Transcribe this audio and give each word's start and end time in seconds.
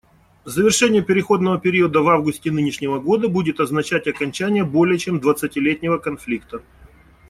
Завершение 0.45 1.03
переходного 1.03 1.59
периода 1.59 2.01
в 2.01 2.09
августе 2.09 2.49
нынешнего 2.51 2.97
года 2.99 3.27
будет 3.29 3.59
означать 3.59 4.07
окончание 4.07 4.63
более 4.63 4.97
чем 4.97 5.19
двадцатилетнего 5.19 5.99
конфликта. 5.99 6.63